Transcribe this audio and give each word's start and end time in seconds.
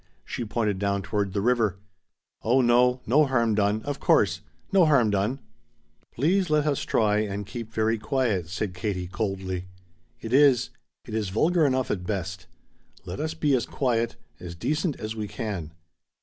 She 0.25 0.43
pointed 0.45 0.79
down 0.79 1.03
toward 1.03 1.33
the 1.33 1.41
river. 1.45 1.77
"Oh 2.41 2.61
no, 2.61 3.01
no 3.05 3.27
harm 3.27 3.53
done, 3.53 3.83
of 3.83 3.99
course 3.99 4.41
No 4.71 4.87
harm 4.87 5.11
done" 5.11 5.39
"Please 6.15 6.49
let 6.49 6.65
us 6.65 6.81
try 6.81 7.19
and 7.19 7.45
keep 7.45 7.71
very 7.71 7.99
quiet," 7.99 8.47
said 8.49 8.73
Katie 8.73 9.05
coldly. 9.05 9.65
"It 10.19 10.33
is 10.33 10.71
it 11.05 11.13
is 11.13 11.29
vulgar 11.29 11.67
enough 11.67 11.91
at 11.91 12.07
best. 12.07 12.47
Let 13.05 13.19
us 13.19 13.35
be 13.35 13.53
as 13.53 13.67
quiet 13.67 14.15
as 14.39 14.55
decent 14.55 14.99
as 14.99 15.15
we 15.15 15.27
can." 15.27 15.71